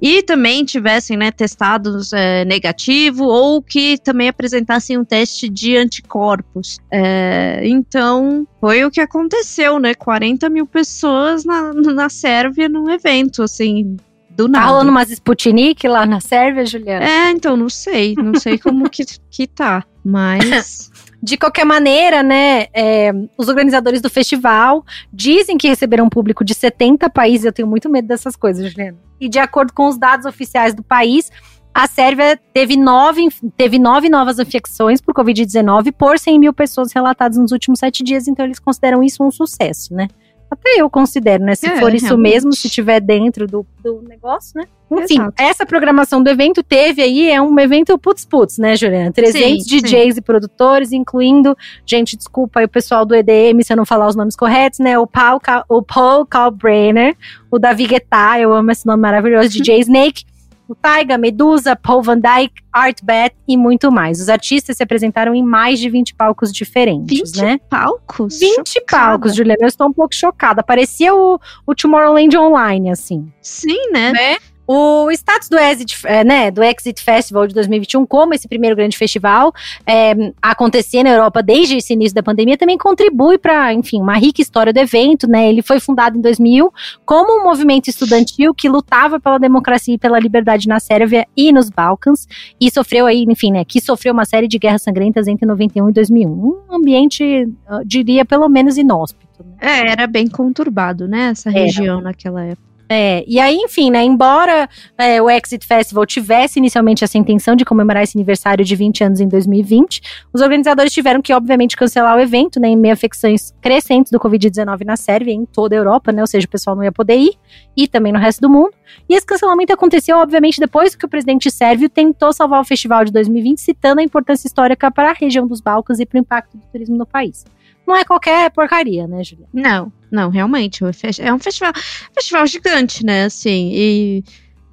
[0.04, 6.78] e também tivessem, né, testados é, negativo ou que também apresentassem um teste de anticorpos.
[6.92, 9.94] É, então, foi o que aconteceu, né?
[9.94, 13.96] 40 mil pessoas na, na Sérvia num evento, assim,
[14.36, 14.66] do nada.
[14.66, 17.06] Tá rolando umas Sputnik lá na Sérvia, Juliana?
[17.06, 18.16] É, então, não sei.
[18.16, 19.84] Não sei como que, que tá.
[20.04, 20.92] Mas.
[21.24, 26.54] De qualquer maneira, né, é, os organizadores do festival dizem que receberam um público de
[26.54, 27.46] 70 países.
[27.46, 28.98] Eu tenho muito medo dessas coisas, Juliana.
[29.22, 31.32] E de acordo com os dados oficiais do país,
[31.74, 37.38] a Sérvia teve nove, teve nove novas infecções por Covid-19 por 100 mil pessoas relatadas
[37.38, 38.28] nos últimos sete dias.
[38.28, 40.10] Então, eles consideram isso um sucesso, né?
[40.50, 41.56] Até eu considero, né?
[41.56, 42.34] Se é, for isso realmente.
[42.34, 44.66] mesmo, se tiver dentro do, do negócio, né?
[44.92, 45.34] Enfim, Exato.
[45.38, 49.12] essa programação do evento teve aí, é um evento putz-putz, né, Juliana?
[49.12, 50.20] 300 sim, DJs sim.
[50.20, 54.16] e produtores, incluindo, gente, desculpa aí o pessoal do EDM se eu não falar os
[54.16, 54.98] nomes corretos, né?
[55.00, 57.16] O Paul, o Paul Kalbrenner,
[57.50, 60.24] o Davi Guetta, eu amo esse nome maravilhoso, DJ Snake,
[60.68, 64.20] o Taiga, Medusa, Paul Van Dyke, Art Bat e muito mais.
[64.22, 67.60] Os artistas se apresentaram em mais de 20 palcos diferentes, 20 né?
[67.70, 68.40] palcos?
[68.40, 69.12] 20 chocada.
[69.12, 69.60] palcos, Juliana.
[69.62, 70.64] Eu estou um pouco chocada.
[70.64, 73.32] Parecia o, o Tomorrowland Online, assim.
[73.42, 74.12] Sim, né?
[74.12, 74.38] né?
[74.66, 78.98] O status do Exit, é, né, do Exit Festival de 2021, como esse primeiro grande
[78.98, 79.54] festival
[79.86, 84.42] é, acontecer na Europa desde esse início da pandemia, também contribui para, enfim, uma rica
[84.42, 85.28] história do evento.
[85.28, 85.50] Né?
[85.50, 86.72] Ele foi fundado em 2000
[87.06, 91.70] como um movimento estudantil que lutava pela democracia e pela liberdade na Sérvia e nos
[91.70, 92.28] Balcãs
[92.60, 95.94] e sofreu aí, enfim, né, que sofreu uma série de guerras sangrentas entre 91 e
[95.94, 96.30] 2001.
[96.30, 97.50] Um ambiente,
[97.86, 99.44] diria, pelo menos inóspito.
[99.44, 99.56] Né?
[99.60, 102.04] É, era bem conturbado, né, essa região era.
[102.04, 102.73] naquela época.
[102.96, 107.66] É, e aí, enfim, né, embora é, o Exit Festival tivesse inicialmente essa intenção de
[107.66, 110.00] comemorar esse aniversário de 20 anos em 2020,
[110.32, 114.20] os organizadores tiveram que, obviamente, cancelar o evento, né, em meio a infecções crescentes do
[114.20, 116.92] Covid-19 na Sérvia e em toda a Europa, né, ou seja, o pessoal não ia
[116.92, 117.34] poder ir,
[117.76, 118.76] e também no resto do mundo.
[119.10, 123.12] E esse cancelamento aconteceu, obviamente, depois que o presidente sérvio tentou salvar o festival de
[123.12, 126.64] 2020, citando a importância histórica para a região dos Balcãs e para o impacto do
[126.72, 127.44] turismo no país
[127.86, 129.46] não é qualquer porcaria, né, Julia?
[129.54, 130.84] Não, não, realmente.
[131.20, 131.74] É um festival,
[132.14, 133.26] festival gigante, né?
[133.26, 134.24] Assim, e,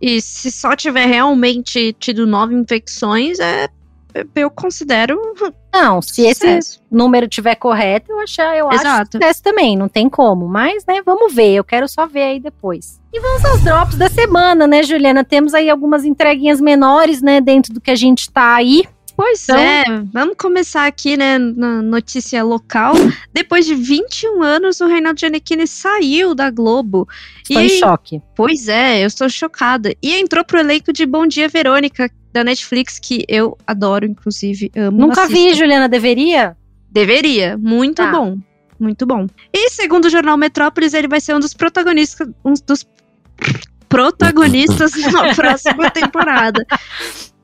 [0.00, 3.66] e se só tiver realmente tido nove infecções, é,
[4.34, 5.18] eu considero.
[5.72, 6.46] Não, se sucesso.
[6.46, 8.88] esse número tiver correto, eu, achar, eu Exato.
[8.88, 10.46] acho sucesso também, não tem como.
[10.46, 13.00] Mas, né, vamos ver, eu quero só ver aí depois.
[13.12, 15.24] E vamos aos drops da semana, né, Juliana?
[15.24, 18.84] Temos aí algumas entreguinhas menores, né, dentro do que a gente tá aí
[19.20, 22.94] Pois então, é, vamos começar aqui, né, na notícia local.
[23.34, 27.06] Depois de 21 anos, o Reinaldo Giannichini saiu da Globo.
[27.42, 28.22] Estou e, em choque.
[28.34, 29.94] Pois é, eu estou chocada.
[30.02, 34.98] E entrou pro elenco de Bom Dia Verônica, da Netflix, que eu adoro, inclusive, amo.
[34.98, 36.56] Nunca vi, Juliana, deveria?
[36.90, 38.10] Deveria, muito tá.
[38.10, 38.38] bom.
[38.78, 39.26] Muito bom.
[39.52, 42.86] E segundo o jornal Metrópolis, ele vai ser um dos protagonistas, um dos
[43.86, 46.64] protagonistas na próxima temporada.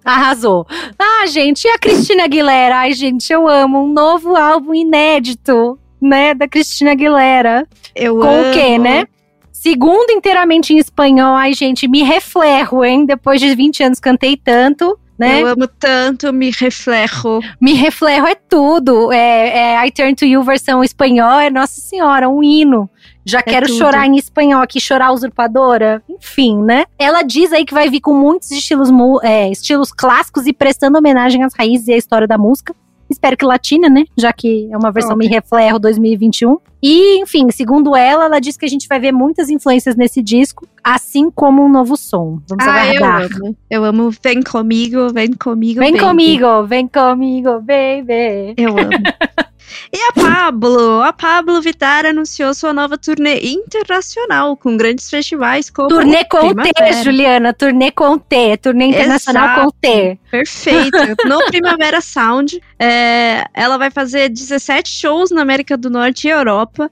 [0.06, 0.64] Arrasou.
[0.96, 2.76] Ah, gente, e a Cristina Aguilera?
[2.76, 3.82] Ai, gente, eu amo.
[3.82, 6.32] Um novo álbum inédito, né?
[6.32, 7.66] Da Cristina Aguilera.
[7.94, 8.50] Eu Com amo.
[8.50, 9.04] o quê, né?
[9.50, 11.34] Segundo inteiramente em espanhol.
[11.34, 13.04] Ai, gente, me reflejo, hein?
[13.04, 14.96] Depois de 20 anos cantei tanto.
[15.18, 15.42] Né?
[15.42, 17.40] Eu amo tanto, me reflejo.
[17.60, 19.10] Me reflejo é tudo.
[19.10, 22.88] É, é I Turn to You versão espanhol, é Nossa Senhora, um hino.
[23.24, 23.78] Já é quero tudo.
[23.78, 26.02] chorar em espanhol aqui, chorar usurpadora.
[26.08, 26.84] Enfim, né?
[26.98, 28.88] Ela diz aí que vai vir com muitos estilos,
[29.22, 32.74] é, estilos clássicos e prestando homenagem às raízes e à história da música.
[33.08, 34.04] Espero que latina, né?
[34.16, 35.28] Já que é uma versão okay.
[35.28, 36.58] Me Reflejo 2021.
[36.82, 40.68] E, enfim, segundo ela, ela diz que a gente vai ver muitas influências nesse disco,
[40.84, 42.40] assim como um novo som.
[42.48, 43.22] Vamos ah, aguardar.
[43.22, 43.56] Eu amo.
[43.70, 46.04] eu amo Vem Comigo, Vem Comigo, Vem baby.
[46.04, 48.54] comigo, vem comigo, baby.
[48.56, 48.90] Eu amo.
[49.92, 55.88] E a Pablo, a Pablo Vittar anunciou sua nova turnê internacional com grandes festivais como
[55.88, 56.72] Turnê com T,
[57.04, 59.62] Juliana, turnê com T, turnê internacional Exato.
[59.62, 60.18] com T.
[60.30, 60.98] Perfeito.
[61.26, 66.90] No Primavera Sound, é, ela vai fazer 17 shows na América do Norte e Europa.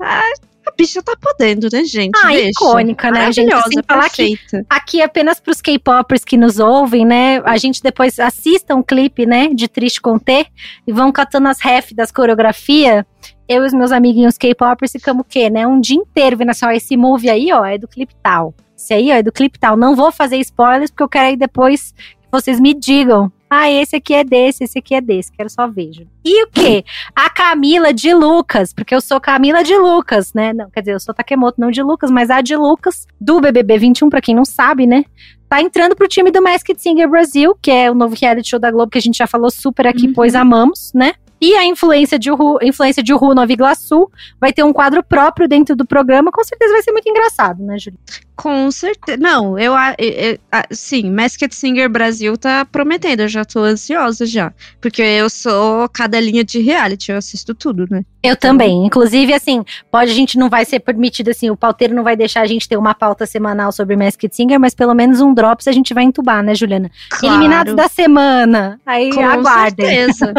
[0.00, 0.32] Ah,
[0.66, 2.18] a bicha tá podendo, né, gente?
[2.22, 2.50] Ah, Deixa.
[2.50, 3.52] icônica, né, gente?
[3.68, 7.40] Sem falar que aqui apenas pros K-popers que nos ouvem, né?
[7.44, 10.46] A gente depois assista um clipe, né, de Triste com T
[10.86, 13.06] e vão catando as ref das coreografia.
[13.48, 15.66] Eu e os meus amiguinhos K-popers ficamos o quê, né?
[15.66, 18.54] Um dia inteiro vendo assim, ó, esse move aí, ó, é do clipe tal.
[18.76, 19.76] Esse aí, ó, é do clipe tal.
[19.76, 23.96] Não vou fazer spoilers porque eu quero aí depois que vocês me digam ah, esse
[23.96, 26.06] aqui é desse, esse aqui é desse, quero só vejo.
[26.24, 26.84] E o quê?
[27.14, 30.54] A Camila de Lucas, porque eu sou Camila de Lucas, né?
[30.54, 33.76] Não, quer dizer, eu sou Takemoto, não de Lucas, mas a de Lucas, do BBB
[33.78, 35.04] 21, pra quem não sabe, né?
[35.50, 38.70] Tá entrando pro time do Masked Singer Brasil, que é o novo reality show da
[38.70, 40.14] Globo que a gente já falou super aqui, uhum.
[40.14, 41.12] pois amamos, né?
[41.42, 44.08] E a influência de Uhu, influência de Uhu Nova Iguaçu
[44.40, 46.30] vai ter um quadro próprio dentro do programa.
[46.30, 47.98] Com certeza vai ser muito engraçado, né, Júlia?
[48.42, 49.16] Com certeza.
[49.20, 50.38] Não, eu, eu, eu,
[50.72, 54.52] sim, Masked Singer Brasil tá prometendo, eu já tô ansiosa já.
[54.80, 58.04] Porque eu sou cada linha de reality, eu assisto tudo, né?
[58.20, 58.84] Eu também.
[58.84, 62.40] Inclusive, assim, pode a gente não vai ser permitido, assim, o pauteiro não vai deixar
[62.40, 65.72] a gente ter uma pauta semanal sobre Masked Singer, mas pelo menos um drops a
[65.72, 66.90] gente vai entubar, né, Juliana?
[67.10, 67.36] Claro.
[67.36, 68.80] Eliminados da semana.
[68.84, 69.86] Aí Com aguardem.
[69.86, 70.34] certeza.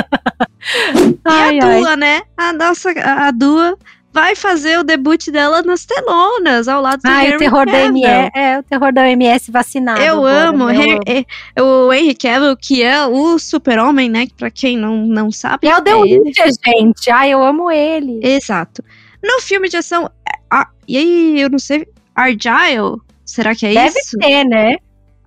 [1.24, 1.80] ai, e a ai.
[1.80, 2.22] Dua, né?
[2.36, 3.78] A nossa, a Dua
[4.14, 7.74] vai fazer o debut dela nas telonas, ao lado do ah, Henry o terror Cavill.
[7.74, 10.02] da MS, é, o terror da MS vacinado.
[10.02, 11.00] Eu agora, amo, eu.
[11.08, 15.68] É, o Henry Cavill, que é o super-homem, né, pra quem não, não sabe.
[15.68, 18.20] É o The Witcher, gente, ai, eu amo ele.
[18.22, 18.84] Exato.
[19.24, 20.10] No filme de ação,
[20.52, 24.18] ah, e aí, eu não sei, Argyle, será que é Deve isso?
[24.18, 24.78] Deve ser, né?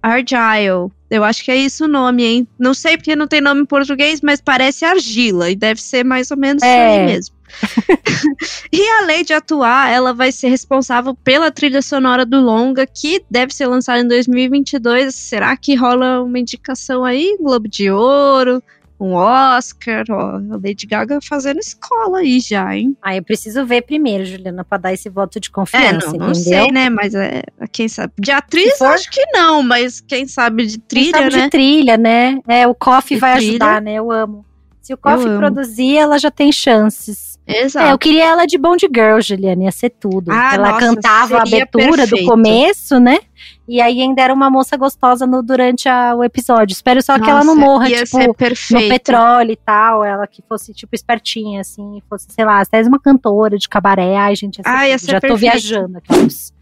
[0.02, 0.92] Argyle.
[1.10, 2.48] Eu acho que é isso o nome, hein?
[2.58, 5.50] Não sei porque não tem nome em português, mas parece argila.
[5.50, 6.66] E deve ser mais ou menos é.
[6.66, 7.35] isso aí mesmo.
[8.72, 13.54] e além de atuar, ela vai ser responsável pela trilha sonora do longa, que deve
[13.54, 15.14] ser lançado em 2022.
[15.14, 17.36] Será que rola uma indicação aí?
[17.40, 18.62] Globo de Ouro,
[18.98, 22.96] um Oscar, ó, a Lady Gaga fazendo escola aí já, hein?
[23.02, 26.34] Ah, eu preciso ver primeiro, Juliana, pra dar esse voto de confiança, é, não, não
[26.34, 28.86] sei, né, mas é, quem sabe, de atriz for...
[28.86, 31.44] acho que não, mas quem sabe de trilha, quem sabe né?
[31.44, 33.50] de trilha, né, é, o Coffee vai trilha.
[33.50, 34.44] ajudar, né, eu amo.
[34.86, 37.40] Se o Coffee produzir, ela já tem chances.
[37.44, 37.88] Exato.
[37.88, 40.30] É, eu queria ela de Bond Girl, Juliana, ia ser tudo.
[40.30, 42.24] Ah, ela nossa, cantava a abertura perfeito.
[42.24, 43.18] do começo, né?
[43.66, 46.72] E aí ainda era uma moça gostosa no, durante a, o episódio.
[46.72, 50.04] Espero só Nossa, que ela não morra, tipo, no petróleo e tal.
[50.04, 52.00] Ela que fosse, tipo, espertinha, assim.
[52.08, 54.16] Fosse, sei lá, até uma cantora de cabaré.
[54.16, 55.32] Ai, gente, Ai, já perfeito.
[55.32, 56.54] tô viajando aquelas.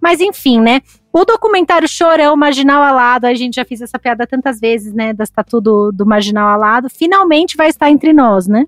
[0.00, 0.82] Mas enfim, né?
[1.12, 5.12] O documentário Chorão, Marginal Alado, a gente já fez essa piada tantas vezes, né?
[5.12, 8.64] Das tatu do, do Marginal Alado, finalmente vai estar entre nós, né?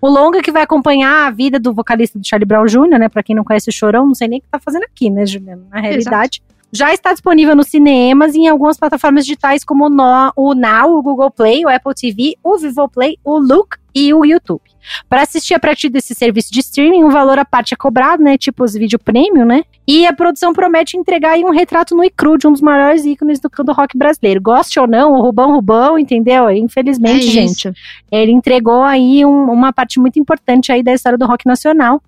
[0.00, 3.08] O longa que vai acompanhar a vida do vocalista do Charlie Brown Jr., né?
[3.08, 5.24] Pra quem não conhece o Chorão, não sei nem o que tá fazendo aqui, né,
[5.24, 5.62] Juliana?
[5.70, 6.42] Na realidade.
[6.44, 10.96] Exato já está disponível nos cinemas e em algumas plataformas digitais como no, o Now,
[10.96, 14.62] o Google Play, o Apple TV, o Vivo Play, o Look e o YouTube.
[15.08, 18.36] Para assistir a partir desse serviço de streaming, um valor à parte é cobrado, né?
[18.36, 19.62] Tipo os vídeo premium, né?
[19.86, 23.04] E a produção promete entregar aí um retrato no e cru de um dos maiores
[23.04, 24.40] ícones do canto rock brasileiro.
[24.40, 26.50] Goste ou não, o Rubão Rubão, entendeu?
[26.50, 27.72] Infelizmente, é gente,
[28.10, 32.02] ele entregou aí um, uma parte muito importante aí da história do rock nacional.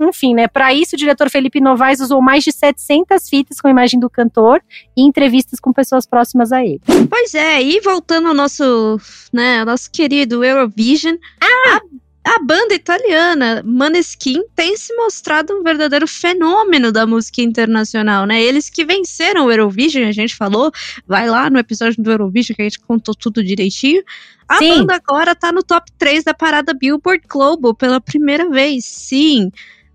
[0.00, 0.48] Enfim, né?
[0.48, 4.10] Para isso, o diretor Felipe Novaes usou mais de 700 fitas com a imagem do
[4.10, 4.60] cantor
[4.96, 6.80] e entrevistas com pessoas próximas a ele.
[7.08, 9.00] Pois é, e voltando ao nosso,
[9.32, 11.76] né, ao nosso querido Eurovision, ah!
[11.76, 11.80] a
[12.24, 18.42] a banda italiana Maneskin tem se mostrado um verdadeiro fenômeno da música internacional, né?
[18.42, 20.72] Eles que venceram o Eurovision, a gente falou,
[21.06, 24.02] vai lá no episódio do Eurovision que a gente contou tudo direitinho.
[24.48, 24.70] A Sim.
[24.70, 28.86] banda agora tá no top 3 da parada Billboard Global pela primeira vez.
[28.86, 29.50] Sim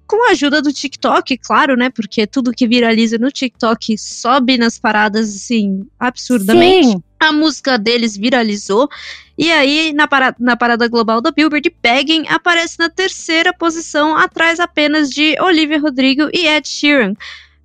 [0.09, 1.91] com a ajuda do TikTok, claro, né?
[1.91, 6.87] Porque tudo que viraliza no TikTok sobe nas paradas, assim, absurdamente.
[6.87, 7.03] Sim.
[7.19, 8.89] A música deles viralizou.
[9.37, 14.59] E aí, na parada, na parada global da Billboard, Begging aparece na terceira posição, atrás
[14.59, 17.13] apenas de Olivia Rodrigo e Ed Sheeran.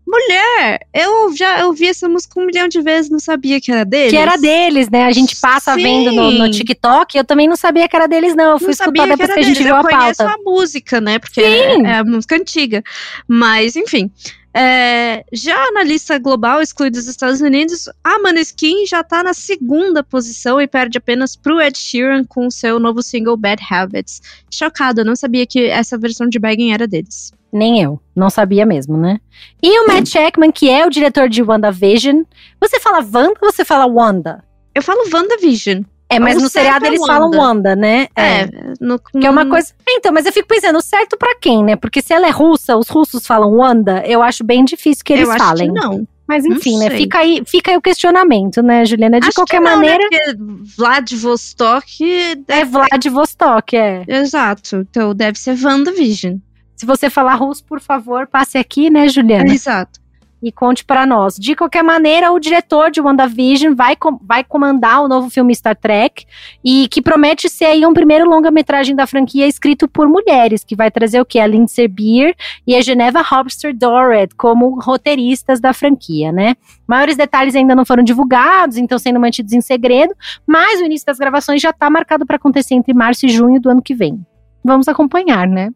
[0.07, 4.11] Mulher, eu já ouvi essa música um milhão de vezes, não sabia que era deles.
[4.11, 5.07] Que era deles, né?
[5.07, 5.83] A gente passa Sim.
[5.83, 8.53] vendo no, no, TikTok, eu também não sabia que era deles, não.
[8.53, 9.95] Eu fui não escutar depois que, que a gente viu a pauta.
[9.95, 11.19] Eu conheço a música, né?
[11.19, 12.83] Porque é, é, a música antiga.
[13.27, 14.11] Mas, enfim.
[14.57, 20.05] É, já na lista global, excluída dos Estados Unidos, a Maneskin já tá na segunda
[20.05, 24.23] posição e perde apenas pro Ed Sheeran com o seu novo single Bad Habits.
[24.49, 27.33] Chocada, não sabia que essa versão de Bagging era deles.
[27.53, 29.21] Nem eu, não sabia mesmo, né?
[29.61, 32.23] E o Matt Jackman, que é o diretor de WandaVision,
[32.61, 34.45] você fala Wanda ou você fala Wanda?
[34.73, 35.83] Eu falo WandaVision.
[36.09, 37.13] É, mas no seriado é eles Wanda.
[37.13, 38.09] falam Wanda, né?
[38.15, 38.43] É.
[38.43, 38.49] é
[38.81, 39.73] no, que é uma coisa.
[39.89, 41.77] Então, mas eu fico pensando, certo para quem, né?
[41.77, 45.29] Porque se ela é russa, os russos falam Wanda, eu acho bem difícil que eles
[45.29, 45.71] eu falem.
[45.71, 46.09] Acho que não.
[46.27, 46.91] Mas enfim, né?
[46.91, 49.21] Fica aí, fica aí o questionamento, né, Juliana?
[49.21, 49.77] De acho qualquer não, né?
[49.77, 50.09] maneira.
[50.11, 50.35] Né?
[50.77, 52.37] Vladivostok.
[52.49, 54.05] É Vladivostok, é.
[54.09, 54.77] Exato.
[54.77, 56.39] Então deve ser WandaVision.
[56.77, 59.53] Se você falar russo, por favor, passe aqui, né, Juliana?
[59.53, 60.04] Exato
[60.49, 61.37] e conte para nós.
[61.37, 65.77] De qualquer maneira, o diretor de WandaVision vai, com, vai comandar o novo filme Star
[65.77, 66.25] Trek
[66.65, 70.91] e que promete ser aí um primeiro longa-metragem da franquia escrito por mulheres, que vai
[70.91, 71.39] trazer o que?
[71.39, 72.35] A Lindsay Beer
[72.67, 76.55] e a Geneva Hobster Dorrit como roteiristas da franquia, né?
[76.87, 80.15] Maiores detalhes ainda não foram divulgados, então sendo mantidos em segredo,
[80.47, 83.71] mas o início das gravações já está marcado para acontecer entre março e junho do
[83.71, 84.25] ano que vem.
[84.63, 85.71] Vamos acompanhar, né?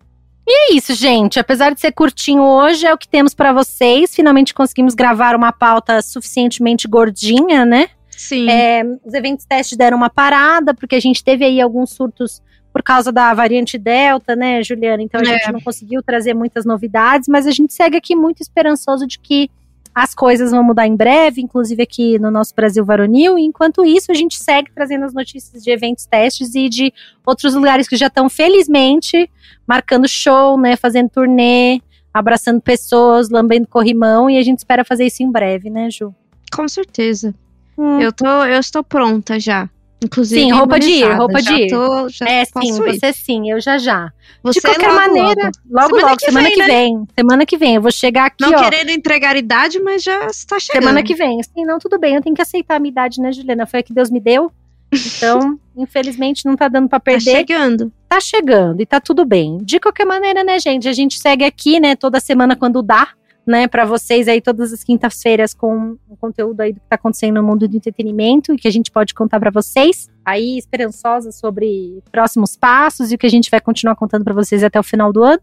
[0.51, 1.39] E é isso, gente.
[1.39, 4.15] Apesar de ser curtinho hoje, é o que temos para vocês.
[4.15, 7.91] Finalmente conseguimos gravar uma pauta suficientemente gordinha, né?
[8.09, 8.49] Sim.
[8.49, 12.83] É, os eventos testes deram uma parada, porque a gente teve aí alguns surtos por
[12.83, 15.03] causa da variante Delta, né, Juliana?
[15.03, 15.39] Então a é.
[15.39, 19.51] gente não conseguiu trazer muitas novidades, mas a gente segue aqui muito esperançoso de que
[19.95, 23.39] As coisas vão mudar em breve, inclusive aqui no nosso Brasil Varonil.
[23.39, 26.93] E enquanto isso, a gente segue trazendo as notícias de eventos, testes e de
[27.27, 29.31] outros lugares que já estão, felizmente,
[29.67, 30.77] marcando show, né?
[30.77, 31.81] Fazendo turnê,
[32.13, 34.31] abraçando pessoas, lambendo corrimão.
[34.31, 36.15] E a gente espera fazer isso em breve, né, Ju?
[36.53, 37.35] Com certeza.
[37.77, 38.01] Hum.
[38.01, 39.69] Eu, tô, eu estou pronta já.
[40.05, 41.71] Inclusive, sim, roupa de ir, roupa de ir.
[41.71, 42.73] Tô, é, sim, ir.
[42.73, 44.13] você sim, eu já já.
[44.43, 46.67] Você de qualquer logo, maneira, logo, logo, semana, logo, que, semana vem, que né?
[46.67, 47.09] vem.
[47.19, 50.61] Semana que vem, eu vou chegar aqui, Não ó, querendo entregar idade, mas já está
[50.61, 50.83] chegando.
[50.83, 53.33] Semana que vem, sim, não, tudo bem, eu tenho que aceitar a minha idade, né,
[53.33, 53.67] Juliana?
[53.67, 54.53] Foi a que Deus me deu.
[54.93, 57.33] Então, infelizmente, não tá dando para tá perder.
[57.33, 57.93] Tá chegando.
[58.09, 59.59] Tá chegando e tá tudo bem.
[59.63, 60.89] De qualquer maneira, né, gente?
[60.89, 63.09] A gente segue aqui, né, toda semana quando dá
[63.49, 67.37] né, para vocês aí todas as quintas-feiras com o conteúdo aí do que está acontecendo
[67.37, 70.07] no mundo do entretenimento e que a gente pode contar para vocês.
[70.23, 74.63] Aí esperançosa sobre próximos passos e o que a gente vai continuar contando para vocês
[74.63, 75.41] até o final do ano.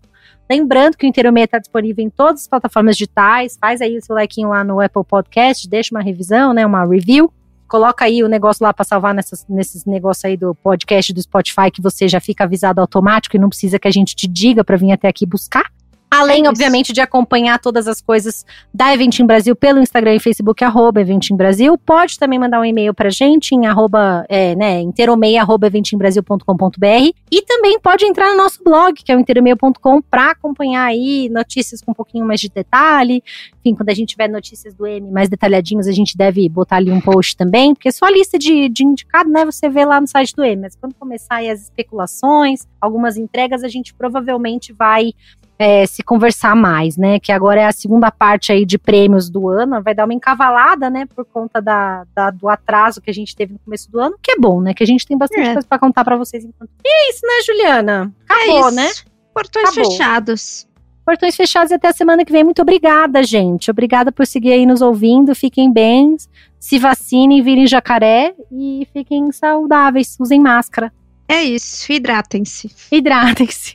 [0.48, 3.58] Lembrando que o Inteiro Meia está disponível em todas as plataformas digitais.
[3.60, 7.34] Faz aí o seu like lá no Apple Podcast, deixa uma revisão, né, uma review.
[7.68, 11.72] Coloca aí o negócio lá para salvar nessas, nesses negócios aí do podcast do Spotify
[11.74, 14.78] que você já fica avisado automático e não precisa que a gente te diga para
[14.78, 15.75] vir até aqui buscar.
[16.16, 20.64] Além, é obviamente, de acompanhar todas as coisas da Eventim Brasil pelo Instagram e Facebook,
[20.64, 21.78] arroba Eventim Brasil.
[21.78, 27.12] Pode também mandar um e-mail pra gente em arroba, é, né, inteiromei, arroba eventimbrasil.com.br.
[27.30, 31.82] E também pode entrar no nosso blog, que é o inteiromeio.com, pra acompanhar aí notícias
[31.82, 33.22] com um pouquinho mais de detalhe.
[33.60, 36.92] Enfim, quando a gente tiver notícias do M mais detalhadinhas, a gente deve botar ali
[36.92, 40.08] um post também, porque só a lista de, de indicado, né, você vê lá no
[40.08, 40.62] site do M.
[40.62, 45.14] Mas quando começar aí as especulações, algumas entregas, a gente provavelmente vai
[45.58, 47.20] é, se conversar mais, né?
[47.20, 50.90] Que agora é a segunda parte aí de prêmios do ano, vai dar uma encavalada,
[50.90, 51.06] né?
[51.06, 54.32] Por conta da, da do atraso que a gente teve no começo do ano, que
[54.32, 54.74] é bom, né?
[54.74, 55.54] Que a gente tem bastante é.
[55.54, 56.70] coisa para contar para vocês enquanto.
[56.84, 58.14] E é isso, né, Juliana?
[58.28, 58.90] Acabou, é né?
[59.34, 59.92] Portões Acabou.
[59.92, 60.68] fechados.
[61.06, 62.44] Portões fechados até a semana que vem.
[62.44, 63.70] Muito obrigada, gente.
[63.70, 65.36] Obrigada por seguir aí nos ouvindo.
[65.36, 66.18] Fiquem bem,
[66.60, 70.18] se vacinem, virem jacaré e fiquem saudáveis.
[70.20, 70.92] Usem máscara.
[71.28, 72.70] É isso, hidratem-se.
[72.92, 73.74] Hidratem-se.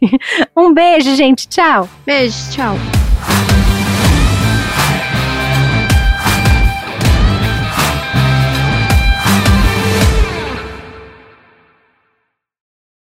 [0.57, 1.49] Um beijo, gente.
[1.49, 1.89] Tchau.
[2.07, 3.00] Beijo, tchau.